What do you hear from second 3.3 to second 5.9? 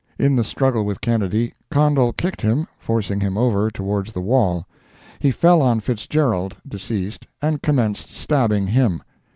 over towards the wall. He fell on